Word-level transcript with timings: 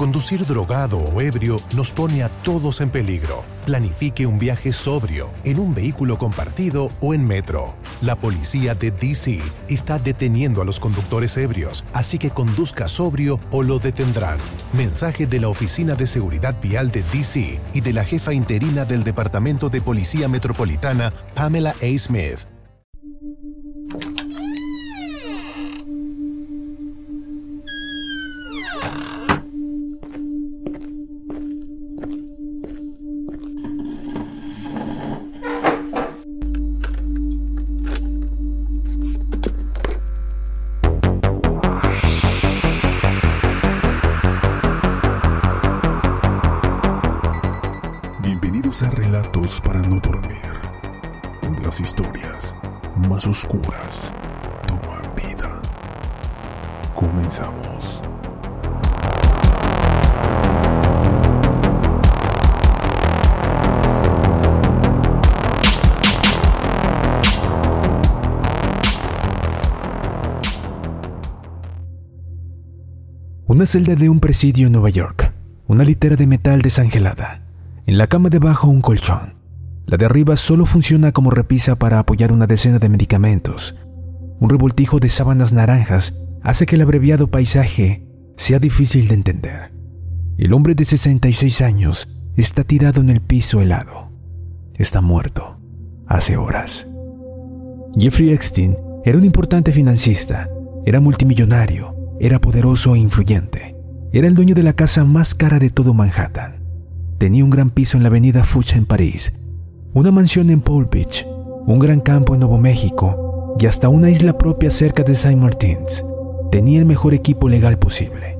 Conducir 0.00 0.46
drogado 0.46 0.96
o 0.98 1.20
ebrio 1.20 1.60
nos 1.76 1.92
pone 1.92 2.22
a 2.22 2.30
todos 2.30 2.80
en 2.80 2.88
peligro. 2.88 3.44
Planifique 3.66 4.24
un 4.24 4.38
viaje 4.38 4.72
sobrio, 4.72 5.30
en 5.44 5.60
un 5.60 5.74
vehículo 5.74 6.16
compartido 6.16 6.88
o 7.02 7.12
en 7.12 7.22
metro. 7.22 7.74
La 8.00 8.16
policía 8.16 8.74
de 8.74 8.92
DC 8.92 9.42
está 9.68 9.98
deteniendo 9.98 10.62
a 10.62 10.64
los 10.64 10.80
conductores 10.80 11.36
ebrios, 11.36 11.84
así 11.92 12.16
que 12.16 12.30
conduzca 12.30 12.88
sobrio 12.88 13.40
o 13.50 13.62
lo 13.62 13.78
detendrán. 13.78 14.38
Mensaje 14.72 15.26
de 15.26 15.38
la 15.38 15.50
Oficina 15.50 15.94
de 15.94 16.06
Seguridad 16.06 16.56
Vial 16.62 16.90
de 16.90 17.02
DC 17.02 17.60
y 17.74 17.80
de 17.82 17.92
la 17.92 18.06
jefa 18.06 18.32
interina 18.32 18.86
del 18.86 19.04
Departamento 19.04 19.68
de 19.68 19.82
Policía 19.82 20.28
Metropolitana, 20.28 21.12
Pamela 21.34 21.74
A. 21.82 21.98
Smith. 21.98 22.49
Historias 51.80 52.54
más 53.08 53.26
oscuras 53.26 54.12
toman 54.66 55.02
vida. 55.16 55.62
Comenzamos. 56.94 58.02
Una 73.46 73.66
celda 73.66 73.94
de 73.94 74.08
un 74.08 74.20
presidio 74.20 74.66
en 74.66 74.72
Nueva 74.72 74.90
York. 74.90 75.32
Una 75.66 75.84
litera 75.84 76.16
de 76.16 76.26
metal 76.26 76.60
desangelada. 76.60 77.42
En 77.86 77.96
la 77.96 78.06
cama 78.06 78.28
debajo 78.28 78.68
un 78.68 78.80
colchón. 78.82 79.39
La 79.90 79.96
de 79.96 80.06
arriba 80.06 80.36
solo 80.36 80.66
funciona 80.66 81.10
como 81.10 81.32
repisa 81.32 81.74
para 81.74 81.98
apoyar 81.98 82.30
una 82.30 82.46
decena 82.46 82.78
de 82.78 82.88
medicamentos. 82.88 83.74
Un 84.38 84.48
revoltijo 84.48 85.00
de 85.00 85.08
sábanas 85.08 85.52
naranjas 85.52 86.14
hace 86.42 86.64
que 86.64 86.76
el 86.76 86.82
abreviado 86.82 87.26
paisaje 87.26 88.06
sea 88.36 88.60
difícil 88.60 89.08
de 89.08 89.14
entender. 89.14 89.72
El 90.38 90.52
hombre 90.52 90.76
de 90.76 90.84
66 90.84 91.60
años 91.62 92.06
está 92.36 92.62
tirado 92.62 93.00
en 93.00 93.10
el 93.10 93.20
piso 93.20 93.60
helado. 93.60 94.12
Está 94.78 95.00
muerto. 95.00 95.58
Hace 96.06 96.36
horas. 96.36 96.86
Jeffrey 97.98 98.30
Epstein 98.30 98.76
era 99.04 99.18
un 99.18 99.24
importante 99.24 99.72
financista. 99.72 100.48
Era 100.86 101.00
multimillonario. 101.00 101.96
Era 102.20 102.40
poderoso 102.40 102.94
e 102.94 103.00
influyente. 103.00 103.74
Era 104.12 104.28
el 104.28 104.36
dueño 104.36 104.54
de 104.54 104.62
la 104.62 104.74
casa 104.74 105.02
más 105.02 105.34
cara 105.34 105.58
de 105.58 105.70
todo 105.70 105.94
Manhattan. 105.94 106.62
Tenía 107.18 107.42
un 107.42 107.50
gran 107.50 107.70
piso 107.70 107.96
en 107.96 108.04
la 108.04 108.08
avenida 108.08 108.44
Fucha 108.44 108.78
en 108.78 108.86
París, 108.86 109.32
una 109.92 110.10
mansión 110.10 110.50
en 110.50 110.60
Paul 110.60 110.86
Beach, 110.90 111.26
un 111.66 111.78
gran 111.78 112.00
campo 112.00 112.34
en 112.34 112.40
Nuevo 112.40 112.58
México 112.58 113.56
y 113.58 113.66
hasta 113.66 113.88
una 113.88 114.10
isla 114.10 114.38
propia 114.38 114.70
cerca 114.70 115.02
de 115.02 115.14
Saint 115.14 115.40
Martins. 115.40 116.04
Tenía 116.50 116.78
el 116.78 116.84
mejor 116.84 117.14
equipo 117.14 117.48
legal 117.48 117.78
posible. 117.78 118.38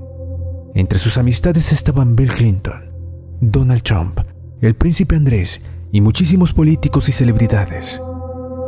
Entre 0.75 0.99
sus 0.99 1.19
amistades 1.19 1.73
estaban 1.73 2.15
Bill 2.15 2.33
Clinton, 2.33 2.93
Donald 3.41 3.83
Trump, 3.83 4.21
el 4.61 4.77
príncipe 4.77 5.17
Andrés 5.17 5.61
y 5.91 6.01
muchísimos 6.01 6.53
políticos 6.53 7.09
y 7.09 7.13
celebridades. 7.13 8.01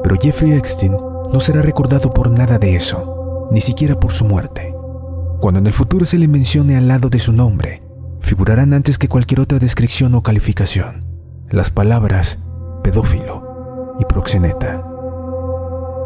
Pero 0.02 0.16
Jeffrey 0.20 0.52
Epstein 0.52 0.96
no 1.32 1.40
será 1.40 1.62
recordado 1.62 2.12
por 2.12 2.30
nada 2.30 2.58
de 2.58 2.74
eso, 2.74 3.48
ni 3.52 3.60
siquiera 3.60 3.98
por 3.98 4.12
su 4.12 4.24
muerte. 4.24 4.74
Cuando 5.40 5.60
en 5.60 5.66
el 5.66 5.72
futuro 5.72 6.04
se 6.06 6.18
le 6.18 6.28
mencione 6.28 6.76
al 6.76 6.88
lado 6.88 7.08
de 7.08 7.18
su 7.18 7.32
nombre, 7.32 7.80
figurarán 8.20 8.74
antes 8.74 8.98
que 8.98 9.08
cualquier 9.08 9.40
otra 9.40 9.58
descripción 9.58 10.14
o 10.14 10.22
calificación 10.22 11.12
las 11.52 11.70
palabras 11.70 12.38
pedófilo 12.82 13.96
y 13.98 14.04
proxeneta. 14.04 14.82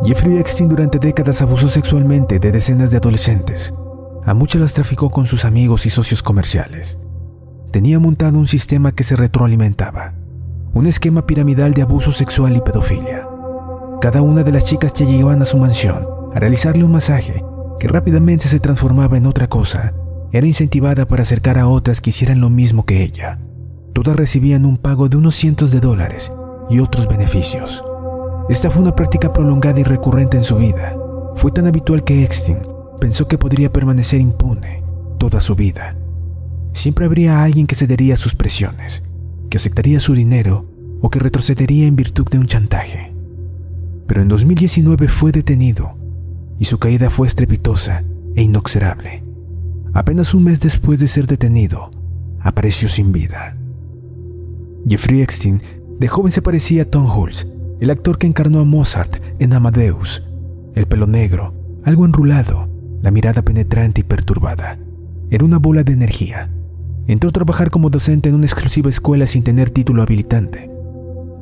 Jeffrey 0.05 0.39
Epstein 0.39 0.69
durante 0.69 0.99
décadas 0.99 1.43
abusó 1.43 1.69
sexualmente 1.69 2.39
de 2.39 2.53
decenas 2.53 2.91
de 2.91 2.99
adolescentes. 2.99 3.75
A 4.25 4.35
muchas 4.35 4.61
las 4.61 4.75
traficó 4.75 5.11
con 5.11 5.27
sus 5.27 5.45
amigos 5.45 5.87
y 5.87 5.91
socios 5.91 6.23
comerciales. 6.23 6.99
Tenía 7.73 7.99
montado 7.99 8.39
un 8.39 8.47
sistema 8.47 8.93
que 8.93 9.05
se 9.05 9.17
retroalimentaba, 9.17 10.15
un 10.75 10.87
esquema 10.87 11.27
piramidal 11.27 11.75
de 11.75 11.83
abuso 11.83 12.13
sexual 12.13 12.57
y 12.57 12.61
pedofilia. 12.61 13.27
Cada 14.01 14.23
una 14.23 14.43
de 14.43 14.53
las 14.53 14.65
chicas 14.65 14.93
que 14.93 15.07
llegaban 15.07 15.43
a 15.43 15.47
su 15.47 15.57
mansión 15.57 16.07
a 16.35 16.39
realizarle 16.39 16.85
un 16.85 16.93
masaje 16.93 17.43
que 17.79 17.89
rápidamente 17.89 18.49
se 18.49 18.61
transformaba 18.61 19.17
en 19.17 19.27
otra 19.27 19.49
cosa 19.49 19.95
era 20.33 20.47
incentivada 20.47 21.07
para 21.07 21.23
acercar 21.23 21.59
a 21.59 21.69
otras 21.69 22.01
que 22.01 22.11
hicieran 22.11 22.41
lo 22.41 22.51
mismo 22.51 22.85
que 22.85 23.03
ella. 23.03 23.39
Todas 23.95 24.17
recibían 24.17 24.67
un 24.67 24.77
pago 24.77 25.09
de 25.09 25.17
unos 25.17 25.35
cientos 25.35 25.71
de 25.71 25.81
dólares 25.81 26.31
y 26.69 26.81
otros 26.81 27.09
beneficios. 27.09 27.85
Esta 28.49 28.71
fue 28.71 28.83
una 28.83 28.95
práctica 28.95 29.33
prolongada 29.33 29.81
y 29.81 29.83
recurrente 29.83 30.37
en 30.37 30.45
su 30.45 30.57
vida. 30.57 30.97
Fue 31.35 31.51
tan 31.51 31.67
habitual 31.67 32.05
que 32.05 32.25
Epstein 32.25 32.59
pensó 33.01 33.29
que 33.29 33.39
podría 33.39 33.73
permanecer 33.73 34.21
impune 34.21 34.83
toda 35.19 35.41
su 35.41 35.55
vida. 35.55 35.97
Siempre 36.73 37.07
habría 37.07 37.43
alguien 37.43 37.67
que 37.67 37.75
cedería 37.75 38.15
a 38.15 38.19
sus 38.19 38.35
presiones, 38.35 39.03
que 39.51 39.57
aceptaría 39.57 40.01
su 40.01 40.15
dinero 40.15 40.67
o 41.01 41.11
que 41.11 41.19
retrocedería 41.19 41.87
en 41.87 41.97
virtud 41.97 42.27
de 42.31 42.39
un 42.39 42.47
chantaje. 42.47 43.13
Pero 44.07 44.23
en 44.23 44.29
2019 44.29 45.09
fue 45.09 45.33
detenido 45.33 45.97
y 46.59 46.65
su 46.65 46.79
caída 46.79 47.11
fue 47.11 47.27
estrepitosa 47.27 48.05
e 48.35 48.43
inexorable. 48.43 49.25
Apenas 49.93 50.35
un 50.35 50.45
mes 50.45 50.61
después 50.61 51.01
de 51.01 51.09
ser 51.09 51.27
detenido, 51.27 51.91
apareció 52.41 52.89
sin 52.89 53.13
vida. 53.13 53.57
Jeffrey 54.89 55.23
Epstein 55.23 55.61
de 55.99 56.09
joven 56.09 56.31
se 56.31 56.43
parecía 56.43 56.83
a 56.83 56.85
Tom 56.85 57.07
Hulce, 57.07 57.47
el 57.81 57.91
actor 57.91 58.19
que 58.19 58.27
encarnó 58.27 58.61
a 58.61 58.65
Mozart 58.65 59.17
en 59.39 59.55
Amadeus. 59.55 60.23
El 60.75 60.87
pelo 60.87 61.07
negro, 61.07 61.55
algo 61.85 62.05
enrulado, 62.05 62.69
la 63.01 63.11
mirada 63.11 63.43
penetrante 63.43 64.03
y 64.03 64.05
perturbada. 64.05 64.79
Era 65.31 65.45
una 65.45 65.59
bola 65.59 65.85
de 65.85 65.95
energía. 65.95 66.51
Entró 67.07 67.31
a 67.31 67.33
trabajar 67.33 67.71
como 67.71 67.89
docente 67.89 68.29
en 68.29 68.35
una 68.35 68.45
exclusiva 68.45 68.91
escuela 68.91 69.27
sin 69.27 69.43
tener 69.43 69.71
título 69.71 70.03
habilitante. 70.03 70.71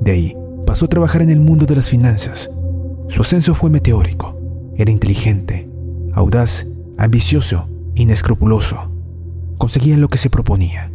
De 0.01 0.11
ahí, 0.13 0.37
pasó 0.67 0.85
a 0.85 0.89
trabajar 0.89 1.23
en 1.23 1.31
el 1.31 1.41
mundo 1.41 1.67
de 1.67 1.75
las 1.75 1.89
finanzas. 1.89 2.51
Su 3.09 3.23
ascenso 3.23 3.55
fue 3.55 3.71
meteórico. 3.71 4.39
Era 4.77 4.93
inteligente, 4.93 5.69
audaz, 6.13 6.67
ambicioso, 6.97 7.69
inescrupuloso. 7.97 8.91
Conseguía 9.59 9.97
lo 9.97 10.09
que 10.09 10.19
se 10.19 10.31
proponía. 10.31 10.93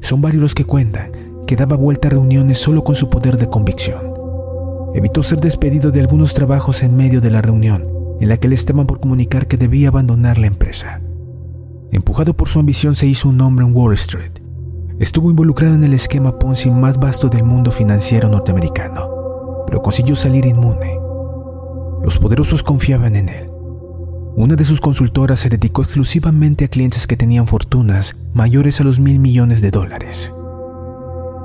Son 0.00 0.20
varios 0.20 0.42
los 0.42 0.54
que 0.54 0.64
cuentan 0.64 1.27
que 1.48 1.56
daba 1.56 1.76
vuelta 1.76 2.08
a 2.08 2.10
reuniones 2.10 2.58
solo 2.58 2.84
con 2.84 2.94
su 2.94 3.08
poder 3.08 3.38
de 3.38 3.48
convicción. 3.48 4.12
Evitó 4.94 5.22
ser 5.22 5.40
despedido 5.40 5.90
de 5.90 6.00
algunos 6.00 6.34
trabajos 6.34 6.82
en 6.82 6.94
medio 6.94 7.22
de 7.22 7.30
la 7.30 7.40
reunión, 7.40 7.88
en 8.20 8.28
la 8.28 8.36
que 8.36 8.48
le 8.48 8.54
estaban 8.54 8.86
por 8.86 9.00
comunicar 9.00 9.48
que 9.48 9.56
debía 9.56 9.88
abandonar 9.88 10.36
la 10.36 10.46
empresa. 10.46 11.00
Empujado 11.90 12.34
por 12.36 12.48
su 12.48 12.58
ambición 12.58 12.94
se 12.94 13.06
hizo 13.06 13.30
un 13.30 13.38
nombre 13.38 13.64
en 13.64 13.74
Wall 13.74 13.94
Street. 13.94 14.32
estuvo 14.98 15.30
involucrado 15.30 15.74
en 15.74 15.84
el 15.84 15.94
esquema 15.94 16.38
Ponzi 16.38 16.70
más 16.70 17.00
vasto 17.00 17.30
del 17.30 17.44
mundo 17.44 17.70
financiero 17.70 18.28
norteamericano, 18.28 19.64
pero 19.66 19.80
consiguió 19.80 20.16
salir 20.16 20.44
inmune. 20.44 21.00
Los 22.04 22.18
poderosos 22.18 22.62
confiaban 22.62 23.16
en 23.16 23.30
él. 23.30 23.50
Una 24.36 24.54
de 24.54 24.66
sus 24.66 24.82
consultoras 24.82 25.40
se 25.40 25.48
dedicó 25.48 25.82
exclusivamente 25.82 26.66
a 26.66 26.68
clientes 26.68 27.06
que 27.06 27.16
tenían 27.16 27.46
fortunas 27.46 28.16
mayores 28.34 28.82
a 28.82 28.84
los 28.84 29.00
mil 29.00 29.18
millones 29.18 29.62
de 29.62 29.70
dólares. 29.70 30.30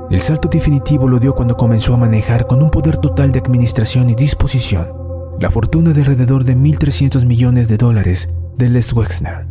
El 0.09 0.21
salto 0.21 0.47
definitivo 0.47 1.07
lo 1.07 1.19
dio 1.19 1.33
cuando 1.33 1.55
comenzó 1.55 1.93
a 1.93 1.97
manejar 1.97 2.45
con 2.47 2.61
un 2.61 2.69
poder 2.69 2.97
total 2.97 3.31
de 3.31 3.39
administración 3.39 4.09
y 4.09 4.15
disposición 4.15 5.03
la 5.39 5.49
fortuna 5.49 5.93
de 5.93 6.01
alrededor 6.01 6.43
de 6.43 6.55
1.300 6.55 7.25
millones 7.25 7.67
de 7.67 7.77
dólares 7.77 8.29
de 8.57 8.69
Les 8.69 8.93
Wexner, 8.93 9.45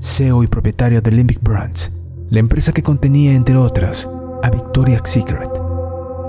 CEO 0.00 0.42
y 0.42 0.46
propietario 0.46 1.00
de 1.00 1.12
Limbic 1.12 1.40
Brands, 1.42 1.92
la 2.30 2.40
empresa 2.40 2.72
que 2.72 2.82
contenía, 2.82 3.34
entre 3.34 3.56
otras, 3.56 4.08
a 4.42 4.50
Victoria's 4.50 5.02
Secret. 5.04 5.50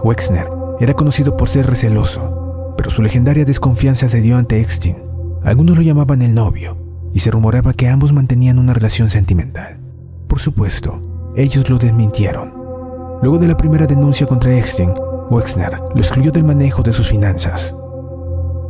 Wexner 0.03 0.47
era 0.79 0.93
conocido 0.93 1.35
por 1.37 1.47
ser 1.47 1.65
receloso, 1.67 2.73
pero 2.77 2.89
su 2.89 3.01
legendaria 3.01 3.45
desconfianza 3.45 4.07
se 4.07 4.21
dio 4.21 4.37
ante 4.37 4.61
Eckstein. 4.61 4.97
Algunos 5.43 5.77
lo 5.77 5.83
llamaban 5.83 6.21
el 6.21 6.35
novio, 6.35 6.77
y 7.13 7.19
se 7.19 7.31
rumoraba 7.31 7.73
que 7.73 7.87
ambos 7.87 8.13
mantenían 8.13 8.59
una 8.59 8.73
relación 8.73 9.09
sentimental. 9.09 9.79
Por 10.27 10.39
supuesto, 10.39 11.01
ellos 11.35 11.69
lo 11.69 11.77
desmintieron. 11.77 12.58
Luego 13.21 13.37
de 13.37 13.49
la 13.49 13.57
primera 13.57 13.85
denuncia 13.85 14.25
contra 14.25 14.55
Eckstein, 14.57 14.93
Wexner 15.29 15.77
lo 15.93 15.99
excluyó 15.99 16.31
del 16.31 16.45
manejo 16.45 16.83
de 16.83 16.93
sus 16.93 17.09
finanzas. 17.09 17.75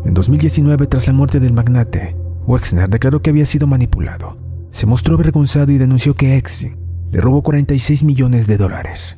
En 0.06 0.16
2019, 0.16 0.88
tras 0.88 1.06
la 1.06 1.14
muerte 1.14 1.40
del 1.40 1.54
magnate, 1.54 2.16
Wexner 2.48 2.90
declaró 2.90 3.22
que 3.22 3.30
había 3.30 3.46
sido 3.46 3.68
manipulado. 3.68 4.38
Se 4.72 4.88
mostró 4.88 5.14
avergonzado 5.14 5.72
y 5.72 5.78
denunció 5.78 6.16
que 6.16 6.36
Eckstein 6.36 6.78
le 7.12 7.22
robó 7.22 7.44
46 7.44 8.04
millones 8.04 8.48
de 8.48 8.58
dólares. 8.58 9.18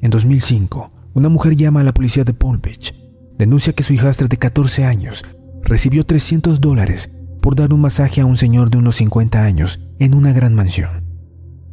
En 0.00 0.10
2005, 0.10 0.90
una 1.12 1.28
mujer 1.28 1.54
llama 1.54 1.82
a 1.82 1.84
la 1.84 1.92
policía 1.92 2.24
de 2.24 2.32
Palm 2.32 2.60
Beach. 2.62 2.94
Denuncia 3.36 3.74
que 3.74 3.82
su 3.82 3.92
hijastra 3.92 4.28
de 4.28 4.38
14 4.38 4.84
años 4.86 5.26
recibió 5.62 6.06
300 6.06 6.60
dólares 6.60 7.12
por 7.42 7.54
dar 7.54 7.74
un 7.74 7.82
masaje 7.82 8.22
a 8.22 8.26
un 8.26 8.38
señor 8.38 8.70
de 8.70 8.78
unos 8.78 8.96
50 8.96 9.42
años 9.42 9.92
en 9.98 10.14
una 10.14 10.32
gran 10.32 10.54
mansión. 10.54 11.04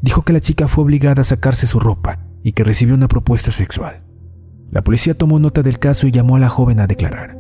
Dijo 0.02 0.24
que 0.24 0.34
la 0.34 0.42
chica 0.42 0.68
fue 0.68 0.84
obligada 0.84 1.22
a 1.22 1.26
sacarse 1.26 1.68
su 1.68 1.80
ropa 1.80 2.25
y 2.46 2.54
que 2.54 2.64
recibió 2.64 2.94
una 2.94 3.08
propuesta 3.08 3.50
sexual. 3.50 4.04
La 4.70 4.84
policía 4.84 5.18
tomó 5.18 5.40
nota 5.40 5.64
del 5.64 5.80
caso 5.80 6.06
y 6.06 6.12
llamó 6.12 6.36
a 6.36 6.40
la 6.40 6.48
joven 6.48 6.80
a 6.80 6.86
declarar. 6.86 7.40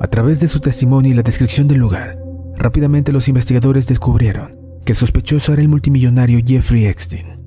A 0.00 0.06
través 0.06 0.38
de 0.38 0.46
su 0.46 0.60
testimonio 0.60 1.10
y 1.10 1.14
la 1.14 1.24
descripción 1.24 1.66
del 1.66 1.78
lugar, 1.78 2.16
rápidamente 2.54 3.10
los 3.10 3.26
investigadores 3.26 3.88
descubrieron 3.88 4.56
que 4.84 4.92
el 4.92 4.96
sospechoso 4.96 5.52
era 5.52 5.62
el 5.62 5.68
multimillonario 5.68 6.38
Jeffrey 6.46 6.86
Eckstein. 6.86 7.40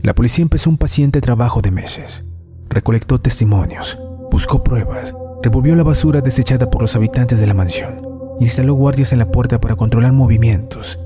La 0.00 0.14
policía 0.14 0.44
empezó 0.44 0.70
un 0.70 0.78
paciente 0.78 1.20
trabajo 1.20 1.60
de 1.60 1.72
meses. 1.72 2.22
Recolectó 2.68 3.20
testimonios, 3.20 3.98
buscó 4.30 4.62
pruebas, 4.62 5.16
revolvió 5.42 5.74
la 5.74 5.82
basura 5.82 6.20
desechada 6.20 6.70
por 6.70 6.82
los 6.82 6.94
habitantes 6.94 7.40
de 7.40 7.48
la 7.48 7.54
mansión, 7.54 8.00
instaló 8.38 8.74
guardias 8.74 9.12
en 9.12 9.18
la 9.18 9.32
puerta 9.32 9.60
para 9.60 9.74
controlar 9.74 10.12
movimientos, 10.12 11.00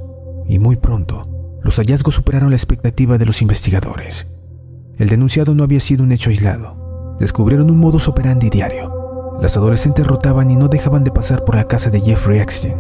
y 0.47 0.59
muy 0.59 0.77
pronto 0.77 1.59
los 1.63 1.77
hallazgos 1.77 2.15
superaron 2.15 2.51
la 2.51 2.57
expectativa 2.57 3.17
de 3.17 3.25
los 3.25 3.41
investigadores. 3.41 4.36
El 4.99 5.09
denunciado 5.09 5.55
no 5.55 5.63
había 5.63 5.81
sido 5.81 6.03
un 6.03 6.13
hecho 6.13 6.31
aislado. 6.31 7.17
Descubrieron 7.19 7.71
un 7.71 7.79
modus 7.79 8.09
operandi 8.09 8.51
diario, 8.51 8.97
las 9.41 9.57
adolescentes 9.57 10.07
rotaban 10.07 10.51
y 10.51 10.57
no 10.57 10.69
dejaban 10.69 11.05
de 11.05 11.11
pasar 11.11 11.45
por 11.45 11.57
la 11.57 11.69
casa 11.69 11.91
de 11.91 12.01
Jeffrey 12.01 12.41
Eckstein, 12.41 12.79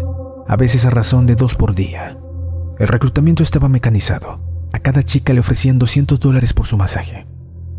a 0.48 0.56
veces 0.56 0.86
a 0.86 0.90
razón 0.90 1.26
de 1.26 1.36
dos 1.36 1.54
por 1.54 1.74
día. 1.74 2.18
El 2.78 2.88
reclutamiento 2.88 3.42
estaba 3.42 3.68
mecanizado. 3.68 4.40
A 4.72 4.78
cada 4.78 5.02
chica 5.02 5.32
le 5.32 5.40
ofrecían 5.40 5.78
200 5.78 6.18
dólares 6.18 6.52
por 6.52 6.66
su 6.66 6.76
masaje. 6.76 7.26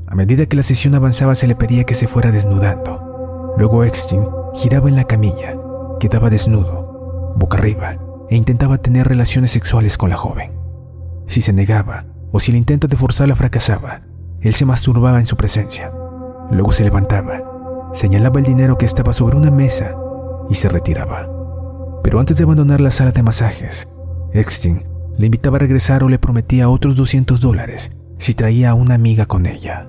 A 0.08 0.16
medida 0.16 0.46
que 0.46 0.56
la 0.56 0.64
sesión 0.64 0.96
avanzaba 0.96 1.36
se 1.36 1.48
le 1.48 1.56
pedía 1.56 1.84
que 1.84 1.96
se 1.96 2.08
fuera 2.08 2.32
desnudando. 2.32 3.56
Luego 3.58 3.84
Eckstein 3.84 4.24
giraba 4.54 4.90
en 4.90 4.96
la 4.96 5.06
camilla, 5.06 5.56
quedaba 6.00 6.30
desnudo, 6.30 7.34
boca 7.36 7.58
arriba, 7.58 7.98
e 8.30 8.36
intentaba 8.36 8.78
tener 8.78 9.08
relaciones 9.08 9.52
sexuales 9.52 9.98
con 9.98 10.10
la 10.10 10.18
joven. 10.18 10.52
Si 11.26 11.42
se 11.42 11.54
negaba, 11.54 12.06
o 12.32 12.40
si 12.40 12.52
el 12.52 12.58
intento 12.58 12.88
de 12.88 12.98
forzarla 12.98 13.36
fracasaba, 13.36 14.07
él 14.42 14.54
se 14.54 14.66
masturbaba 14.66 15.20
en 15.20 15.26
su 15.26 15.36
presencia. 15.36 15.92
Luego 16.52 16.72
se 16.72 16.84
levantaba 16.84 17.42
señalaba 17.94 18.40
el 18.40 18.46
dinero 18.46 18.78
que 18.78 18.86
estaba 18.86 19.14
sobre 19.14 19.38
una 19.38 19.52
mesa 19.52 19.96
y 20.50 20.56
se 20.56 20.70
retiraba. 20.70 21.30
Pero 22.04 22.20
antes 22.20 22.38
de 22.38 22.44
abandonar 22.44 22.82
la 22.82 22.92
sala 22.92 23.12
de 23.12 23.24
masajes, 23.24 23.88
Eckstein 24.34 24.84
le 25.18 25.26
invitaba 25.26 25.58
a 25.58 25.60
regresar 25.60 26.04
o 26.04 26.10
le 26.10 26.20
prometía 26.20 26.70
otros 26.70 26.96
200 26.96 27.40
dólares 27.40 27.92
si 28.20 28.34
traía 28.34 28.72
a 28.72 28.74
una 28.74 28.96
amiga 28.96 29.26
con 29.26 29.46
ella. 29.46 29.88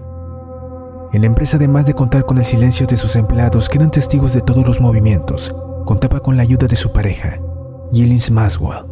En 1.12 1.22
la 1.22 1.26
empresa, 1.26 1.56
además 1.56 1.86
de 1.86 1.94
contar 1.94 2.24
con 2.24 2.38
el 2.38 2.44
silencio 2.44 2.86
de 2.86 2.96
sus 2.96 3.16
empleados 3.16 3.68
que 3.68 3.78
eran 3.78 3.90
testigos 3.90 4.34
de 4.34 4.42
todos 4.42 4.66
los 4.66 4.80
movimientos, 4.80 5.54
contaba 5.86 6.20
con 6.20 6.36
la 6.36 6.42
ayuda 6.42 6.66
de 6.66 6.76
su 6.76 6.92
pareja, 6.92 7.40
Gillian 7.92 8.20
Maxwell. 8.32 8.84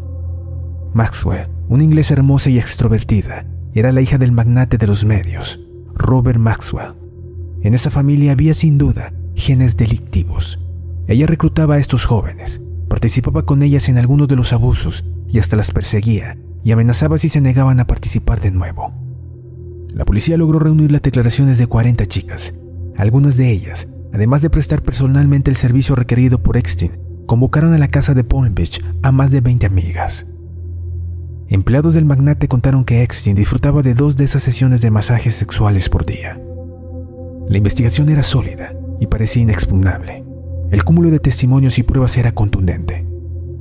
Maxwell, 0.95 1.49
una 1.69 1.85
inglesa 1.85 2.15
hermosa 2.15 2.49
y 2.49 2.59
extrovertida, 2.59 3.45
era 3.81 3.93
la 3.93 4.01
hija 4.01 4.17
del 4.19 4.33
magnate 4.33 4.79
de 4.79 4.87
los 4.87 5.05
medios, 5.05 5.61
Robert 5.95 6.39
Maxwell. 6.39 6.95
En 7.63 7.75
esa 7.75 7.91
familia 7.91 8.33
había 8.33 8.55
sin 8.55 8.79
duda 8.79 9.13
genes 9.35 9.77
delictivos. 9.77 10.59
Ella 11.07 11.27
reclutaba 11.27 11.75
a 11.75 11.79
estos 11.79 12.07
jóvenes, 12.07 12.61
participaba 12.89 13.45
con 13.45 13.63
ellas 13.63 13.89
en 13.89 13.99
algunos 13.99 14.29
de 14.29 14.37
los 14.37 14.53
abusos 14.53 15.05
y 15.29 15.39
hasta 15.39 15.57
las 15.57 15.73
perseguía 15.73 16.39
y 16.65 16.73
amenazaba 16.73 17.19
si 17.19 17.29
se 17.29 17.41
negaban 17.41 17.79
a 17.79 17.87
participar 17.87 18.41
de 18.41 18.51
nuevo. 18.51 18.95
La 19.89 20.05
policía 20.05 20.37
logró 20.37 20.59
reunir 20.59 20.91
las 20.91 21.03
declaraciones 21.03 21.59
de 21.59 21.67
40 21.67 22.07
chicas. 22.07 22.55
Algunas 22.97 23.37
de 23.37 23.51
ellas, 23.51 23.89
además 24.13 24.43
de 24.43 24.51
prestar 24.51 24.83
personalmente 24.83 25.51
el 25.51 25.57
servicio 25.57 25.95
requerido 25.95 26.43
por 26.43 26.57
Eckstein, 26.57 26.93
convocaron 27.27 27.73
a 27.73 27.79
la 27.79 27.89
casa 27.89 28.15
de 28.15 28.25
Palm 28.25 28.55
Beach 28.55 28.83
a 29.03 29.13
más 29.13 29.31
de 29.31 29.43
20 29.43 29.67
amigas. 29.67 30.27
Empleados 31.49 31.95
del 31.95 32.05
magnate 32.05 32.49
contaron 32.49 32.85
que 32.85 33.05
Eckstein 33.05 33.37
disfrutaba 33.37 33.81
de 33.83 33.95
dos 33.95 34.17
de 34.17 34.25
esas 34.25 34.43
sesiones 34.43 34.81
de 34.81 34.91
masajes 34.91 35.37
sexuales 35.37 35.89
por 35.89 36.05
día. 36.05 36.41
La 37.49 37.57
investigación 37.57 38.09
era 38.09 38.25
sólida 38.25 38.75
y 38.99 39.07
parecía 39.07 39.43
inexpugnable. 39.43 40.25
El 40.73 40.83
cúmulo 40.83 41.09
de 41.11 41.21
testimonios 41.21 41.79
y 41.79 41.85
pruebas 41.85 42.17
era 42.17 42.33
contundente. 42.33 43.07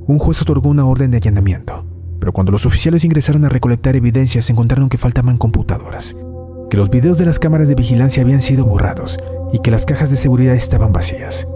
Un 0.08 0.18
juez 0.18 0.42
otorgó 0.42 0.68
una 0.68 0.84
orden 0.84 1.12
de 1.12 1.18
allanamiento, 1.18 1.86
pero 2.18 2.32
cuando 2.32 2.50
los 2.50 2.66
oficiales 2.66 3.04
ingresaron 3.04 3.44
a 3.44 3.48
recolectar 3.48 3.94
evidencias 3.94 4.50
encontraron 4.50 4.88
que 4.88 4.98
faltaban 4.98 5.38
computadoras, 5.38 6.16
que 6.68 6.76
los 6.76 6.90
videos 6.90 7.18
de 7.18 7.26
las 7.26 7.38
cámaras 7.38 7.68
de 7.68 7.76
vigilancia 7.76 8.24
habían 8.24 8.42
sido 8.42 8.64
borrados 8.64 9.16
y 9.52 9.60
que 9.60 9.70
las 9.70 9.86
cajas 9.86 10.10
de 10.10 10.16
seguridad 10.16 10.56
estaban 10.56 10.92
vacías. 10.92 11.46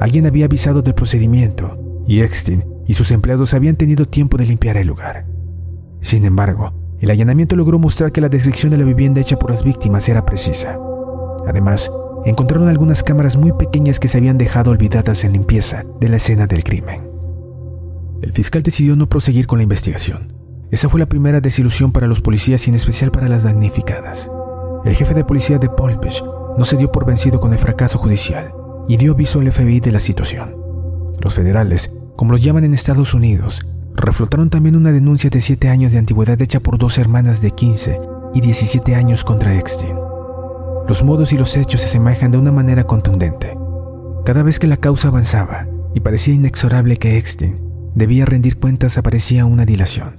Alguien 0.00 0.24
había 0.24 0.46
avisado 0.46 0.80
del 0.80 0.94
procedimiento 0.94 1.78
y 2.06 2.22
Eckstein 2.22 2.64
y 2.86 2.94
sus 2.94 3.10
empleados 3.10 3.52
habían 3.52 3.76
tenido 3.76 4.06
tiempo 4.06 4.38
de 4.38 4.46
limpiar 4.46 4.78
el 4.78 4.86
lugar. 4.86 5.35
Sin 6.00 6.24
embargo, 6.24 6.72
el 7.00 7.10
allanamiento 7.10 7.56
logró 7.56 7.78
mostrar 7.78 8.12
que 8.12 8.20
la 8.20 8.28
descripción 8.28 8.70
de 8.70 8.78
la 8.78 8.84
vivienda 8.84 9.20
hecha 9.20 9.38
por 9.38 9.50
las 9.50 9.64
víctimas 9.64 10.08
era 10.08 10.24
precisa. 10.24 10.78
Además, 11.46 11.90
encontraron 12.24 12.68
algunas 12.68 13.02
cámaras 13.02 13.36
muy 13.36 13.52
pequeñas 13.52 14.00
que 14.00 14.08
se 14.08 14.18
habían 14.18 14.38
dejado 14.38 14.70
olvidadas 14.70 15.24
en 15.24 15.32
limpieza 15.32 15.84
de 16.00 16.08
la 16.08 16.16
escena 16.16 16.46
del 16.46 16.64
crimen. 16.64 17.08
El 18.22 18.32
fiscal 18.32 18.62
decidió 18.62 18.96
no 18.96 19.08
proseguir 19.08 19.46
con 19.46 19.58
la 19.58 19.64
investigación. 19.64 20.32
Esa 20.70 20.88
fue 20.88 20.98
la 20.98 21.08
primera 21.08 21.40
desilusión 21.40 21.92
para 21.92 22.06
los 22.06 22.20
policías 22.20 22.66
y 22.66 22.70
en 22.70 22.76
especial 22.76 23.10
para 23.10 23.28
las 23.28 23.44
damnificadas. 23.44 24.30
El 24.84 24.94
jefe 24.94 25.14
de 25.14 25.24
policía 25.24 25.58
de 25.58 25.68
Palm 25.68 26.00
no 26.58 26.64
se 26.64 26.76
dio 26.76 26.90
por 26.90 27.04
vencido 27.04 27.40
con 27.40 27.52
el 27.52 27.58
fracaso 27.58 27.98
judicial 27.98 28.52
y 28.88 28.96
dio 28.96 29.12
aviso 29.12 29.40
al 29.40 29.52
FBI 29.52 29.80
de 29.80 29.92
la 29.92 30.00
situación. 30.00 30.56
Los 31.20 31.34
federales, 31.34 31.90
como 32.16 32.32
los 32.32 32.42
llaman 32.42 32.64
en 32.64 32.74
Estados 32.74 33.14
Unidos, 33.14 33.66
reflotaron 33.96 34.50
también 34.50 34.76
una 34.76 34.92
denuncia 34.92 35.30
de 35.30 35.40
7 35.40 35.68
años 35.68 35.92
de 35.92 35.98
antigüedad 35.98 36.40
hecha 36.40 36.60
por 36.60 36.78
dos 36.78 36.98
hermanas 36.98 37.40
de 37.40 37.50
15 37.50 37.98
y 38.34 38.40
17 38.40 38.94
años 38.94 39.24
contra 39.24 39.56
Eckstein. 39.56 39.96
Los 40.86 41.02
modos 41.02 41.32
y 41.32 41.38
los 41.38 41.56
hechos 41.56 41.80
se 41.80 41.88
asemejan 41.88 42.30
de 42.30 42.38
una 42.38 42.52
manera 42.52 42.84
contundente. 42.84 43.56
Cada 44.24 44.42
vez 44.42 44.58
que 44.58 44.66
la 44.66 44.76
causa 44.76 45.08
avanzaba 45.08 45.66
y 45.94 46.00
parecía 46.00 46.34
inexorable 46.34 46.96
que 46.96 47.16
Eckstein 47.16 47.58
debía 47.94 48.26
rendir 48.26 48.58
cuentas, 48.58 48.98
aparecía 48.98 49.46
una 49.46 49.64
dilación, 49.64 50.16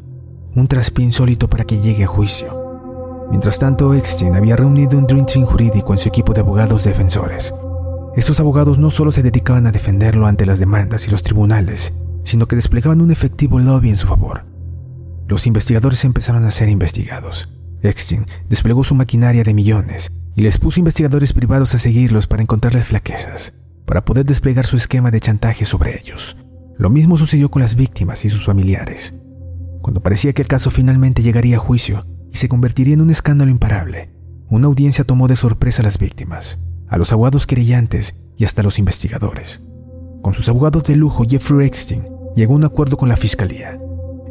un 0.55 0.67
traspié 0.67 1.05
insólito 1.05 1.49
para 1.49 1.63
que 1.63 1.79
llegue 1.79 2.05
a 2.05 2.07
juicio. 2.07 2.67
Mientras 3.29 3.59
tanto, 3.59 3.93
Eckstein 3.93 4.35
había 4.35 4.55
reunido 4.55 4.97
un 4.97 5.05
Dream 5.05 5.25
jurídico 5.45 5.93
en 5.93 5.99
su 5.99 6.09
equipo 6.09 6.33
de 6.33 6.41
abogados 6.41 6.83
defensores. 6.83 7.53
Estos 8.15 8.39
abogados 8.39 8.79
no 8.79 8.89
solo 8.89 9.11
se 9.11 9.21
dedicaban 9.21 9.67
a 9.67 9.71
defenderlo 9.71 10.25
ante 10.25 10.45
las 10.45 10.59
demandas 10.59 11.07
y 11.07 11.11
los 11.11 11.21
tribunales, 11.21 11.93
sino 12.27 12.45
que 12.45 12.57
desplegaban 12.57 12.99
un 12.99 13.09
efectivo 13.09 13.57
lobby 13.57 13.89
en 13.89 13.95
su 13.95 14.05
favor. 14.05 14.43
Los 15.29 15.47
investigadores 15.47 16.03
empezaron 16.03 16.43
a 16.43 16.51
ser 16.51 16.67
investigados. 16.67 17.47
Eckstein 17.81 18.25
desplegó 18.49 18.83
su 18.83 18.95
maquinaria 18.95 19.45
de 19.45 19.53
millones 19.53 20.11
y 20.35 20.41
les 20.41 20.57
puso 20.57 20.81
investigadores 20.81 21.31
privados 21.31 21.73
a 21.73 21.79
seguirlos 21.79 22.27
para 22.27 22.43
encontrarles 22.43 22.87
flaquezas, 22.87 23.53
para 23.85 24.03
poder 24.03 24.25
desplegar 24.25 24.65
su 24.65 24.75
esquema 24.75 25.09
de 25.09 25.21
chantaje 25.21 25.63
sobre 25.63 25.97
ellos. 25.97 26.35
Lo 26.77 26.89
mismo 26.89 27.15
sucedió 27.15 27.49
con 27.49 27.61
las 27.61 27.75
víctimas 27.75 28.25
y 28.25 28.29
sus 28.29 28.45
familiares. 28.45 29.13
Cuando 29.81 30.03
parecía 30.03 30.33
que 30.33 30.41
el 30.41 30.49
caso 30.49 30.69
finalmente 30.69 31.23
llegaría 31.23 31.55
a 31.55 31.61
juicio, 31.61 32.01
y 32.29 32.35
se 32.35 32.49
convertiría 32.49 32.95
en 32.95 33.01
un 33.01 33.09
escándalo 33.09 33.51
imparable. 33.51 34.11
Una 34.49 34.67
audiencia 34.67 35.05
tomó 35.05 35.29
de 35.29 35.37
sorpresa 35.37 35.81
a 35.81 35.85
las 35.85 35.97
víctimas, 35.97 36.59
a 36.89 36.97
los 36.97 37.13
abogados 37.13 37.47
querellantes 37.47 38.15
y 38.35 38.43
hasta 38.43 38.61
a 38.61 38.63
los 38.65 38.79
investigadores. 38.79 39.61
Con 40.21 40.33
sus 40.33 40.49
abogados 40.49 40.83
de 40.83 40.97
lujo, 40.97 41.23
Jeffrey 41.25 41.67
Epstein 41.67 42.16
llegó 42.37 42.53
a 42.53 42.57
un 42.57 42.65
acuerdo 42.65 42.97
con 42.97 43.09
la 43.09 43.15
fiscalía. 43.15 43.79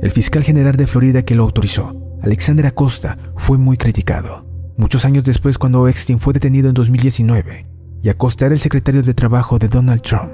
El 0.00 0.12
fiscal 0.12 0.44
general 0.44 0.76
de 0.76 0.86
Florida 0.86 1.24
que 1.24 1.34
lo 1.34 1.42
autorizó, 1.42 2.16
Alexander 2.22 2.64
Acosta, 2.66 3.16
fue 3.34 3.58
muy 3.58 3.76
criticado. 3.76 4.46
Muchos 4.76 5.04
años 5.04 5.24
después, 5.24 5.58
cuando 5.58 5.88
Epstein 5.88 6.20
fue 6.20 6.32
detenido 6.32 6.68
en 6.68 6.74
2019, 6.74 7.66
y 8.02 8.08
Acosta 8.08 8.46
era 8.46 8.54
el 8.54 8.60
secretario 8.60 9.02
de 9.02 9.12
Trabajo 9.12 9.58
de 9.58 9.66
Donald 9.66 10.02
Trump, 10.02 10.30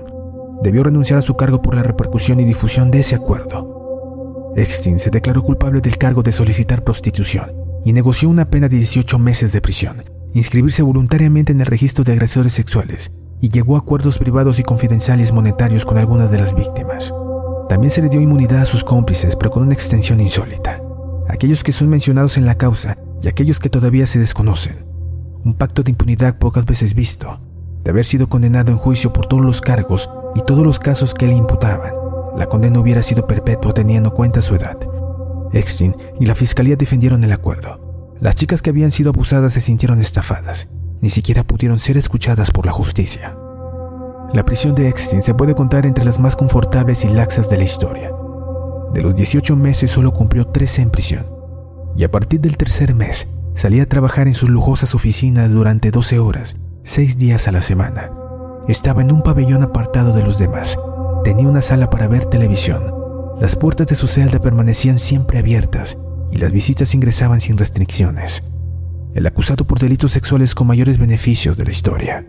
debió 0.63 0.83
renunciar 0.83 1.19
a 1.19 1.23
su 1.23 1.35
cargo 1.35 1.63
por 1.63 1.75
la 1.75 1.83
repercusión 1.83 2.41
y 2.41 2.45
difusión 2.45 2.91
de 2.91 3.01
ese 3.01 3.15
acuerdo. 3.15 4.53
Epstein 4.55 4.99
se 4.99 5.09
declaró 5.09 5.43
culpable 5.43 5.81
del 5.81 5.97
cargo 5.97 6.23
de 6.23 6.33
solicitar 6.33 6.85
prostitución 6.85 7.53
y 7.87 7.95
negoció 7.95 8.29
una 8.29 8.51
pena 8.51 8.69
de 8.69 8.77
18 8.77 9.19
meses 9.19 9.55
de 9.55 9.63
prisión, 9.63 10.03
inscribirse 10.35 10.83
voluntariamente 10.83 11.53
en 11.53 11.61
el 11.61 11.67
registro 11.67 12.05
de 12.05 12.13
agresores 12.13 12.53
sexuales 12.53 13.13
y 13.41 13.49
llegó 13.49 13.77
a 13.77 13.79
acuerdos 13.79 14.19
privados 14.19 14.59
y 14.59 14.63
confidenciales 14.63 15.33
monetarios 15.33 15.87
con 15.87 15.97
algunas 15.97 16.31
de 16.31 16.39
las 16.39 16.55
víctimas. 16.55 17.15
También 17.69 17.91
se 17.91 18.03
le 18.03 18.09
dio 18.09 18.21
inmunidad 18.21 18.63
a 18.63 18.67
sus 18.67 18.85
cómplices, 18.85 19.37
pero 19.37 19.51
con 19.51 19.63
una 19.63 19.75
extensión 19.75 20.21
insólita. 20.21 20.83
Aquellos 21.29 21.63
que 21.65 21.73
son 21.73 21.89
mencionados 21.89 22.37
en 22.37 22.47
la 22.47 22.57
causa 22.57 22.99
y 23.23 23.29
aquellos 23.29 23.61
que 23.61 23.71
todavía 23.71 24.07
se 24.07 24.19
desconocen. 24.19 24.85
Un 25.45 25.55
pacto 25.55 25.83
de 25.83 25.91
impunidad 25.91 26.39
pocas 26.39 26.67
veces 26.67 26.95
visto, 26.95 27.41
de 27.85 27.91
haber 27.91 28.05
sido 28.05 28.29
condenado 28.29 28.73
en 28.73 28.79
juicio 28.79 29.13
por 29.13 29.27
todos 29.27 29.45
los 29.45 29.61
cargos 29.61 30.11
y 30.35 30.41
todos 30.43 30.65
los 30.65 30.79
casos 30.79 31.15
que 31.15 31.27
le 31.27 31.35
imputaban. 31.35 31.95
La 32.37 32.47
condena 32.47 32.81
hubiera 32.81 33.03
sido 33.03 33.27
perpetua 33.27 33.75
teniendo 33.75 34.11
en 34.11 34.17
cuenta 34.17 34.41
su 34.41 34.55
edad. 34.55 34.79
Extin 35.53 35.97
y 36.19 36.27
la 36.27 36.35
fiscalía 36.35 36.77
defendieron 36.77 37.25
el 37.25 37.33
acuerdo. 37.33 38.15
Las 38.21 38.37
chicas 38.37 38.63
que 38.63 38.71
habían 38.71 38.91
sido 38.91 39.11
abusadas 39.11 39.53
se 39.53 39.61
sintieron 39.61 40.01
estafadas 40.01 40.69
ni 41.03 41.11
siquiera 41.11 41.43
pudieron 41.43 41.79
ser 41.81 41.99
escuchadas 41.99 42.53
por 42.53 42.65
la 42.65 42.73
justicia. 42.73 43.37
La 44.33 44.45
prisión 44.45 44.75
de 44.75 44.89
Extin 44.89 45.23
se 45.23 45.35
puede 45.35 45.55
contar 45.55 45.85
entre 45.85 46.05
las 46.05 46.19
más 46.19 46.37
confortables 46.37 47.05
y 47.05 47.09
laxas 47.09 47.51
de 47.51 47.59
la 47.59 47.65
historia. 47.65 48.13
De 48.95 49.03
los 49.03 49.15
18 49.15 49.57
meses 49.57 49.91
solo 49.91 50.13
cumplió 50.13 50.47
13 50.47 50.83
en 50.83 50.91
prisión, 50.91 51.27
y 51.97 52.05
a 52.05 52.11
partir 52.11 52.41
del 52.41 52.57
tercer 52.57 52.95
mes 52.95 53.29
salía 53.55 53.83
a 53.83 53.87
trabajar 53.87 54.29
en 54.29 54.35
sus 54.35 54.49
lujosas 54.49 54.95
oficinas 54.95 55.53
durante 55.53 55.91
12 55.91 56.19
horas, 56.19 56.57
6 56.85 57.19
días 57.19 57.49
a 57.49 57.53
la 57.53 57.63
semana. 57.63 58.11
Estaba 58.69 59.03
en 59.03 59.13
un 59.13 59.23
pabellón 59.23 59.63
apartado 59.63 60.13
de 60.13 60.23
los 60.23 60.39
demás. 60.39 60.79
Tenía 61.25 61.49
una 61.49 61.61
sala 61.61 61.91
para 61.91 62.09
ver 62.09 62.27
televisión. 62.27 62.95
Las 63.41 63.57
puertas 63.57 63.89
de 63.89 63.95
su 63.95 64.07
celda 64.07 64.39
permanecían 64.39 64.99
siempre 64.99 65.39
abiertas 65.39 65.99
y 66.31 66.39
las 66.39 66.53
visitas 66.53 66.95
ingresaban 66.95 67.41
sin 67.41 67.59
restricciones 67.59 68.43
el 69.15 69.27
acusado 69.27 69.67
por 69.67 69.79
delitos 69.79 70.13
sexuales 70.13 70.55
con 70.55 70.67
mayores 70.67 70.99
beneficios 70.99 71.57
de 71.57 71.65
la 71.65 71.71
historia. 71.71 72.27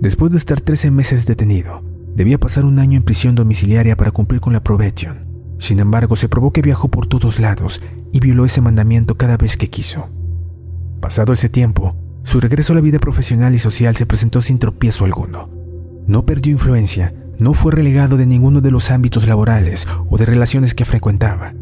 Después 0.00 0.32
de 0.32 0.38
estar 0.38 0.60
13 0.60 0.90
meses 0.90 1.26
detenido, 1.26 1.82
debía 2.14 2.38
pasar 2.38 2.64
un 2.64 2.78
año 2.78 2.96
en 2.96 3.02
prisión 3.02 3.34
domiciliaria 3.34 3.96
para 3.96 4.10
cumplir 4.10 4.40
con 4.40 4.52
la 4.52 4.62
probation. 4.62 5.26
Sin 5.58 5.78
embargo, 5.78 6.16
se 6.16 6.28
probó 6.28 6.52
que 6.52 6.62
viajó 6.62 6.88
por 6.88 7.06
todos 7.06 7.38
lados 7.38 7.82
y 8.12 8.20
violó 8.20 8.44
ese 8.44 8.60
mandamiento 8.60 9.16
cada 9.16 9.36
vez 9.36 9.56
que 9.56 9.68
quiso. 9.68 10.08
Pasado 11.00 11.32
ese 11.32 11.48
tiempo, 11.48 11.96
su 12.22 12.40
regreso 12.40 12.72
a 12.72 12.76
la 12.76 12.82
vida 12.82 12.98
profesional 12.98 13.54
y 13.54 13.58
social 13.58 13.94
se 13.94 14.06
presentó 14.06 14.40
sin 14.40 14.58
tropiezo 14.58 15.04
alguno. 15.04 15.50
No 16.06 16.24
perdió 16.24 16.52
influencia, 16.52 17.14
no 17.38 17.52
fue 17.54 17.72
relegado 17.72 18.16
de 18.16 18.26
ninguno 18.26 18.60
de 18.60 18.70
los 18.70 18.90
ámbitos 18.90 19.28
laborales 19.28 19.86
o 20.08 20.16
de 20.16 20.26
relaciones 20.26 20.74
que 20.74 20.84
frecuentaba 20.84 21.54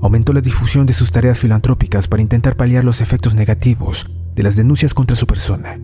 aumentó 0.00 0.32
la 0.32 0.40
difusión 0.40 0.86
de 0.86 0.92
sus 0.92 1.10
tareas 1.10 1.38
filantrópicas 1.38 2.08
para 2.08 2.22
intentar 2.22 2.56
paliar 2.56 2.84
los 2.84 3.00
efectos 3.00 3.34
negativos 3.34 4.06
de 4.34 4.42
las 4.42 4.56
denuncias 4.56 4.94
contra 4.94 5.16
su 5.16 5.26
persona. 5.26 5.78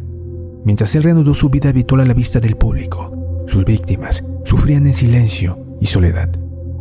Mientras 0.65 0.95
él 0.95 1.03
reanudó 1.03 1.35
su 1.35 1.51
vida 1.51 1.71
habitual 1.71 2.03
a 2.03 2.05
la 2.05 2.15
vista 2.15 2.39
del 2.39 2.57
público, 2.57 3.45
sus 3.47 3.65
víctimas 3.65 4.25
sufrían 4.45 4.87
en 4.87 4.95
silencio 4.95 5.59
y 5.81 5.87
soledad, 5.87 6.31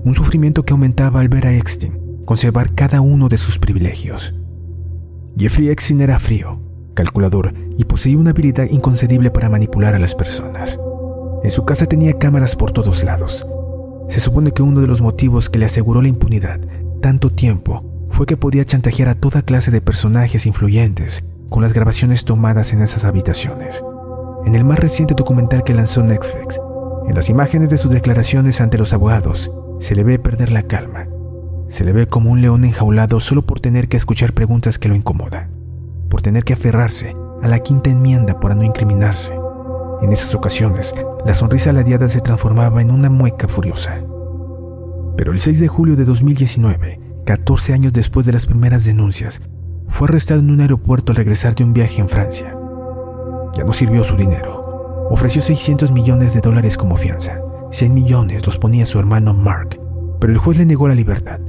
un 0.04 0.14
sufrimiento 0.14 0.64
que 0.64 0.74
aumentaba 0.74 1.20
al 1.20 1.30
ver 1.30 1.48
a 1.48 1.56
Extin 1.56 2.00
conservar 2.26 2.74
cada 2.76 3.02
uno 3.02 3.28
de 3.28 3.38
sus 3.38 3.58
privilegios. 3.58 4.36
Jeffrey 5.38 5.70
Extin 5.70 6.02
era 6.02 6.20
frío, 6.20 6.60
calculador 6.94 7.54
y 7.78 7.86
poseía 7.86 8.18
una 8.18 8.32
habilidad 8.32 8.68
inconcebible 8.70 9.32
para 9.32 9.50
manipular 9.50 9.96
a 9.96 10.00
las 10.00 10.14
personas. 10.14 10.80
En 11.44 11.50
su 11.50 11.66
casa 11.66 11.88
tenía 11.88 12.20
cámaras 12.20 12.56
por 12.56 12.72
todos 12.72 13.04
lados. 13.04 13.48
Se 14.10 14.20
supone 14.20 14.52
que 14.52 14.62
uno 14.62 14.82
de 14.82 14.88
los 14.88 15.02
motivos 15.02 15.50
que 15.50 15.58
le 15.58 15.66
aseguró 15.66 16.02
la 16.02 16.10
impunidad 16.10 16.60
tanto 17.02 17.32
tiempo 17.32 17.84
fue 18.10 18.28
que 18.28 18.38
podía 18.38 18.66
chantajear 18.66 19.10
a 19.10 19.16
toda 19.16 19.42
clase 19.42 19.72
de 19.72 19.82
personajes 19.82 20.46
influyentes 20.46 21.24
con 21.51 21.62
las 21.62 21.74
grabaciones 21.74 22.24
tomadas 22.24 22.72
en 22.72 22.81
esas 22.81 23.03
habitaciones. 23.03 23.84
En 24.46 24.55
el 24.55 24.63
más 24.63 24.79
reciente 24.79 25.15
documental 25.15 25.65
que 25.65 25.74
lanzó 25.74 26.01
Netflix, 26.01 26.60
en 27.08 27.13
las 27.13 27.29
imágenes 27.29 27.70
de 27.70 27.77
sus 27.77 27.91
declaraciones 27.91 28.62
ante 28.62 28.77
los 28.77 28.93
abogados, 28.93 29.51
se 29.79 29.93
le 29.93 30.05
ve 30.05 30.17
perder 30.17 30.50
la 30.53 30.63
calma. 30.63 31.08
Se 31.67 31.84
le 31.84 31.91
ve 31.91 32.08
como 32.08 32.31
un 32.31 32.41
león 32.41 32.63
enjaulado 32.63 33.20
solo 33.20 33.41
por 33.41 33.60
tener 33.60 33.89
que 33.89 33.98
escuchar 33.98 34.31
preguntas 34.31 34.79
que 34.79 34.88
lo 34.88 34.96
incomodan, 34.96 35.51
por 36.10 36.22
tener 36.22 36.46
que 36.46 36.53
aferrarse 36.53 37.17
a 37.43 37.50
la 37.50 37.60
quinta 37.60 37.89
enmienda 37.89 38.39
para 38.39 38.55
no 38.55 38.63
incriminarse. 38.63 39.34
En 40.01 40.13
esas 40.13 40.34
ocasiones, 40.34 40.96
la 41.25 41.34
sonrisa 41.34 41.74
ladeada 41.74 42.08
se 42.08 42.22
transformaba 42.22 42.81
en 42.81 42.91
una 42.91 43.10
mueca 43.10 43.50
furiosa. 43.50 44.01
Pero 45.17 45.34
el 45.34 45.41
6 45.41 45.60
de 45.60 45.67
julio 45.67 45.98
de 45.98 46.05
2019, 46.05 47.00
14 47.25 47.74
años 47.74 47.91
después 47.91 48.25
de 48.25 48.31
las 48.31 48.46
primeras 48.46 48.86
denuncias, 48.86 49.41
fue 49.91 50.07
arrestado 50.07 50.39
en 50.39 50.50
un 50.50 50.62
aeropuerto 50.62 51.12
al 51.12 51.17
regresar 51.17 51.53
de 51.53 51.63
un 51.63 51.74
viaje 51.74 52.01
en 52.01 52.10
Francia. 52.10 52.57
Ya 53.55 53.63
no 53.63 53.74
sirvió 53.74 54.03
su 54.03 54.15
dinero. 54.15 55.07
Ofreció 55.12 55.41
600 55.41 55.91
millones 55.91 56.33
de 56.33 56.41
dólares 56.41 56.77
como 56.77 56.95
fianza. 56.95 57.41
100 57.69 57.93
millones 57.93 58.45
los 58.48 58.57
ponía 58.57 58.86
su 58.86 58.98
hermano 58.98 59.33
Mark, 59.33 59.79
pero 60.19 60.33
el 60.33 60.39
juez 60.39 60.57
le 60.57 60.65
negó 60.65 60.88
la 60.88 60.95
libertad. 60.95 61.39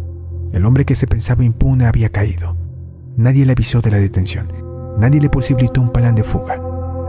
El 0.53 0.67
hombre 0.67 0.85
que 0.85 0.97
se 0.97 1.07
pensaba 1.07 1.45
impune 1.45 1.87
había 1.87 2.11
caído. 2.11 2.57
Nadie 3.17 3.47
le 3.47 3.53
avisó 3.53 3.81
de 3.81 3.91
la 3.91 3.99
detención. 3.99 4.49
Nadie 4.99 5.21
le 5.21 5.31
posibilitó 5.31 5.81
un 5.81 5.91
plan 5.91 6.15
de 6.15 6.23
fuga. 6.23 6.61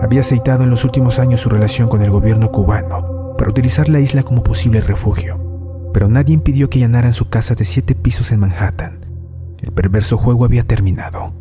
Había 0.01 0.21
aceitado 0.21 0.63
en 0.63 0.69
los 0.69 0.85
últimos 0.85 1.19
años 1.19 1.41
su 1.41 1.49
relación 1.49 1.89
con 1.89 2.01
el 2.01 2.11
gobierno 2.11 2.51
cubano 2.51 3.35
para 3.37 3.49
utilizar 3.49 3.89
la 3.89 3.99
isla 3.99 4.23
como 4.23 4.43
posible 4.43 4.79
refugio 4.79 5.43
pero 5.93 6.09
nadie 6.09 6.33
impidió 6.33 6.69
que 6.69 6.79
allanaran 6.79 7.13
su 7.13 7.29
casa 7.29 7.53
de 7.53 7.63
siete 7.63 7.93
pisos 7.93 8.31
en 8.31 8.39
Manhattan. 8.39 9.02
El 9.63 9.71
perverso 9.71 10.17
juego 10.17 10.43
había 10.43 10.63
terminado. 10.63 11.33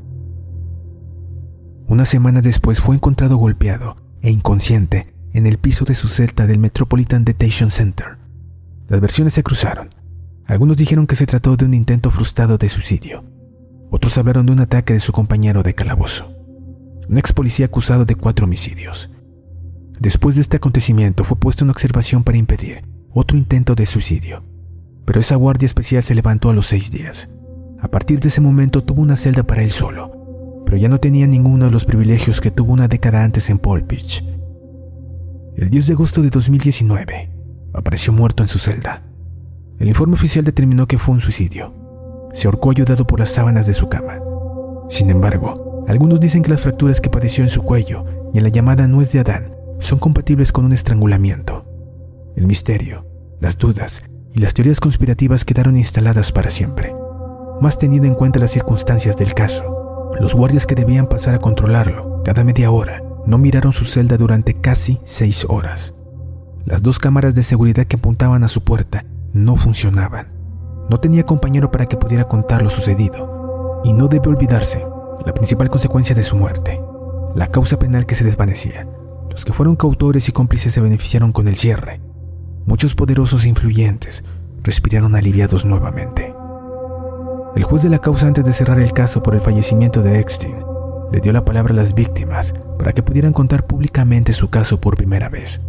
Una 1.88 2.05
semana 2.05 2.41
después 2.41 2.81
fue 2.81 2.95
encontrado 2.95 3.37
golpeado 3.37 3.97
e 4.23 4.31
inconsciente 4.31 5.12
en 5.33 5.45
el 5.47 5.59
piso 5.59 5.85
de 5.85 5.97
su 5.97 6.07
celda 6.07 6.47
del 6.47 6.61
Metropolitan 6.61 7.25
Detention 7.25 7.73
Center. 7.73 8.19
Las 8.87 9.00
versiones 9.00 9.35
se 9.35 9.43
cruzaron. 9.43 9.91
Algunos 10.47 10.76
dijeron 10.76 11.09
que 11.09 11.17
se 11.17 11.26
trató 11.26 11.57
de 11.57 11.64
un 11.64 11.75
intento 11.75 12.11
frustrado 12.11 12.59
de 12.59 12.69
suicidio. 12.69 13.25
Otros 13.91 14.17
hablaron 14.17 14.47
de 14.47 14.52
un 14.52 14.61
ataque 14.61 14.93
de 14.93 15.00
su 15.00 15.12
compañero 15.12 15.64
de 15.64 15.75
calabozo, 15.75 16.33
un 17.09 17.19
ex 17.19 17.33
policía 17.33 17.67
acusado 17.67 18.05
de 18.05 18.14
cuatro 18.14 18.45
homicidios. 18.47 19.11
Después 19.99 20.37
de 20.37 20.43
este 20.43 20.59
acontecimiento 20.59 21.25
fue 21.25 21.37
puesto 21.37 21.64
en 21.64 21.71
observación 21.71 22.23
para 22.23 22.38
impedir 22.38 22.85
otro 23.11 23.37
intento 23.37 23.75
de 23.75 23.85
suicidio. 23.85 24.45
Pero 25.05 25.19
esa 25.19 25.35
guardia 25.35 25.67
especial 25.67 26.05
se 26.05 26.14
levantó 26.14 26.50
a 26.50 26.55
los 26.55 26.69
seis 26.69 26.93
días. 26.93 27.29
A 27.83 27.89
partir 27.89 28.21
de 28.21 28.29
ese 28.29 28.41
momento 28.41 28.85
tuvo 28.85 29.03
una 29.03 29.17
celda 29.17 29.43
para 29.43 29.62
él 29.62 29.73
solo, 29.73 30.62
pero 30.65 30.77
ya 30.77 30.89
no 30.89 31.01
tenía 31.01 31.27
ninguno 31.27 31.65
de 31.65 31.73
los 31.73 31.85
privilegios 31.85 32.41
que 32.41 32.53
tuvo 32.53 32.73
una 32.73 32.87
década 32.87 33.25
antes 33.25 33.51
en 33.51 33.61
Beach. 33.61 34.25
El 35.57 35.69
10 35.69 35.89
de 35.89 35.93
agosto 35.95 36.23
de 36.23 36.31
2019, 36.31 37.31
apareció 37.75 38.12
muerto 38.12 38.45
en 38.45 38.49
su 38.49 38.61
celda. 38.61 39.03
El 39.81 39.89
informe 39.89 40.15
oficial 40.15 40.45
determinó 40.45 40.87
que 40.87 40.97
fue 40.97 41.12
un 41.12 41.21
suicidio. 41.21 41.75
Se 42.33 42.47
ahorcó 42.47 42.71
ayudado 42.71 43.05
por 43.05 43.19
las 43.19 43.31
sábanas 43.31 43.67
de 43.67 43.75
su 43.75 43.89
cama. 43.89 44.21
Sin 44.89 45.11
embargo, 45.11 45.85
algunos 45.89 46.21
dicen 46.21 46.45
que 46.45 46.51
las 46.51 46.61
fracturas 46.61 47.01
que 47.01 47.11
padeció 47.11 47.43
en 47.43 47.51
su 47.51 47.62
cuello 47.62 48.05
y 48.33 48.39
en 48.39 48.45
la 48.45 48.51
llamada 48.51 48.87
nuez 48.87 49.11
de 49.11 49.19
Adán 49.19 49.57
son 49.81 49.99
compatibles 49.99 50.53
con 50.53 50.65
un 50.65 50.73
estrangulamiento. 50.73 51.67
El 52.37 52.47
misterio, 52.47 53.07
las 53.41 53.59
dudas 53.59 54.05
y 54.33 54.39
las 54.39 54.55
teorías 54.55 54.79
conspirativas 54.79 55.45
quedaron 55.45 55.77
instaladas 55.77 56.31
para 56.31 56.49
siempre. 56.49 56.95
Más 57.62 57.78
tenido 57.78 58.07
en 58.07 58.16
cuenta 58.16 58.40
las 58.40 58.50
circunstancias 58.50 59.16
del 59.16 59.35
caso, 59.35 60.11
los 60.19 60.35
guardias 60.35 60.66
que 60.66 60.75
debían 60.75 61.07
pasar 61.07 61.37
a 61.37 61.38
controlarlo 61.38 62.21
cada 62.25 62.42
media 62.42 62.73
hora 62.73 63.04
no 63.25 63.38
miraron 63.38 63.73
su 63.73 63.85
celda 63.85 64.16
durante 64.16 64.54
casi 64.54 64.99
seis 65.04 65.47
horas. 65.49 65.95
Las 66.64 66.83
dos 66.83 66.99
cámaras 66.99 67.37
de 67.37 67.45
seguridad 67.45 67.87
que 67.87 67.95
apuntaban 67.95 68.42
a 68.42 68.49
su 68.49 68.64
puerta 68.64 69.04
no 69.33 69.54
funcionaban. 69.54 70.26
No 70.90 70.97
tenía 70.97 71.23
compañero 71.23 71.71
para 71.71 71.87
que 71.87 71.97
pudiera 71.97 72.25
contar 72.25 72.62
lo 72.62 72.69
sucedido. 72.69 73.81
Y 73.85 73.92
no 73.92 74.09
debe 74.09 74.28
olvidarse 74.28 74.85
la 75.25 75.33
principal 75.33 75.71
consecuencia 75.71 76.16
de 76.16 76.25
su 76.25 76.35
muerte, 76.35 76.81
la 77.37 77.47
causa 77.47 77.78
penal 77.78 78.07
que 78.07 78.16
se 78.16 78.25
desvanecía. 78.25 78.88
Los 79.31 79.45
que 79.45 79.52
fueron 79.52 79.76
cautores 79.76 80.28
y 80.28 80.33
cómplices 80.33 80.73
se 80.73 80.81
beneficiaron 80.81 81.31
con 81.31 81.47
el 81.47 81.54
cierre, 81.54 82.00
muchos 82.66 82.97
poderosos 82.97 83.45
e 83.45 83.50
influyentes 83.50 84.25
respiraron 84.64 85.14
aliviados 85.14 85.64
nuevamente. 85.64 86.35
El 87.54 87.64
juez 87.64 87.82
de 87.82 87.90
la 87.90 87.99
causa 87.99 88.26
antes 88.26 88.47
de 88.47 88.52
cerrar 88.52 88.80
el 88.80 88.92
caso 88.92 89.23
por 89.23 89.35
el 89.35 89.42
fallecimiento 89.42 90.02
de 90.02 90.18
Eckstein 90.18 90.56
le 91.12 91.21
dio 91.21 91.35
la 91.35 91.44
palabra 91.44 91.75
a 91.75 91.76
las 91.76 91.94
víctimas 91.94 92.54
para 92.78 92.94
que 92.94 93.02
pudieran 93.02 93.35
contar 93.35 93.66
públicamente 93.66 94.32
su 94.32 94.49
caso 94.49 94.80
por 94.80 94.97
primera 94.97 95.28
vez. 95.28 95.61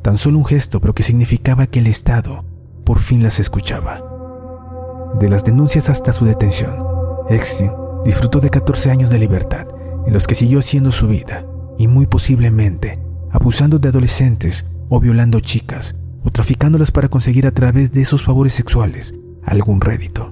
Tan 0.00 0.16
solo 0.16 0.38
un 0.38 0.46
gesto, 0.46 0.80
pero 0.80 0.94
que 0.94 1.02
significaba 1.02 1.66
que 1.66 1.80
el 1.80 1.86
Estado 1.86 2.44
por 2.84 2.98
fin 2.98 3.22
las 3.22 3.38
escuchaba. 3.40 4.02
De 5.20 5.28
las 5.28 5.44
denuncias 5.44 5.90
hasta 5.90 6.14
su 6.14 6.24
detención, 6.24 6.82
Eckstein 7.28 7.72
disfrutó 8.04 8.40
de 8.40 8.48
14 8.48 8.90
años 8.90 9.10
de 9.10 9.18
libertad, 9.18 9.66
en 10.06 10.14
los 10.14 10.26
que 10.26 10.34
siguió 10.34 10.60
haciendo 10.60 10.90
su 10.90 11.08
vida 11.08 11.44
y 11.76 11.88
muy 11.88 12.06
posiblemente 12.06 12.98
abusando 13.30 13.78
de 13.78 13.90
adolescentes 13.90 14.64
o 14.88 14.98
violando 14.98 15.40
chicas 15.40 15.94
o 16.24 16.30
traficándolas 16.30 16.90
para 16.90 17.08
conseguir 17.08 17.46
a 17.46 17.52
través 17.52 17.92
de 17.92 18.00
esos 18.00 18.22
favores 18.22 18.54
sexuales 18.54 19.14
algún 19.44 19.80
rédito. 19.80 20.31